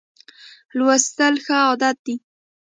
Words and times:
لوستل 0.77 1.35
ښه 1.45 1.55
عادت 1.67 1.97
دی. 2.05 2.15